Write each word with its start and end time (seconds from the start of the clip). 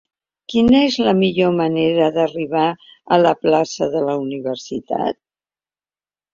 Quina 0.51 0.79
és 0.85 0.95
la 1.07 1.13
millor 1.19 1.53
manera 1.59 2.09
d'arribar 2.17 2.65
a 2.69 3.21
la 3.27 3.35
plaça 3.45 3.93
de 3.95 4.05
la 4.09 4.19
Universitat? 4.25 5.23